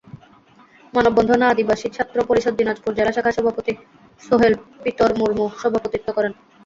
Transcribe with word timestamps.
মানববন্ধনে 0.93 1.45
আদিবাসী 1.47 1.87
ছাত্র 1.89 2.17
পরিষদ 2.29 2.53
দিনাজপুর 2.59 2.91
জেলা 2.95 3.11
শাখার 3.13 3.35
সভাপতি 3.37 3.73
সোহেল 4.23 4.53
পিতরমুর্মু 4.83 5.45
সভাপতিত্ব 5.61 6.07
করেন। 6.17 6.33